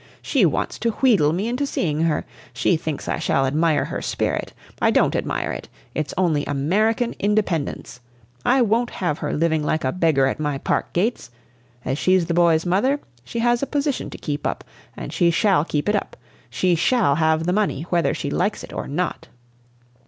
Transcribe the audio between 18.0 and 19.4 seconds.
she likes it or not!"